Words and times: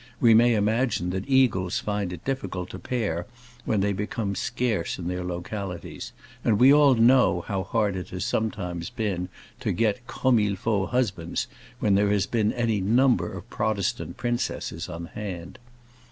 We 0.19 0.33
may 0.33 0.55
imagine 0.55 1.11
that 1.11 1.29
eagles 1.29 1.77
find 1.77 2.11
it 2.11 2.25
difficult 2.25 2.71
to 2.71 2.79
pair 2.79 3.27
when 3.65 3.81
they 3.81 3.93
become 3.93 4.33
scarce 4.33 4.97
in 4.97 5.07
their 5.07 5.23
localities; 5.23 6.11
and 6.43 6.57
we 6.57 6.73
all 6.73 6.95
know 6.95 7.41
how 7.41 7.61
hard 7.61 7.95
it 7.95 8.09
has 8.09 8.25
sometimes 8.25 8.89
been 8.89 9.29
to 9.59 9.71
get 9.71 10.07
comme 10.07 10.39
il 10.39 10.55
faut 10.55 10.87
husbands 10.87 11.45
when 11.79 11.93
there 11.93 12.09
has 12.09 12.25
been 12.25 12.51
any 12.53 12.81
number 12.81 13.31
of 13.31 13.47
Protestant 13.51 14.17
princesses 14.17 14.89
on 14.89 15.05
hand. 15.05 15.59